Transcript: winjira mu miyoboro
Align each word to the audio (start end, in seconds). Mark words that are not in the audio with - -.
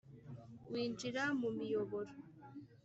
winjira 0.71 1.23
mu 1.39 1.49
miyoboro 1.57 2.11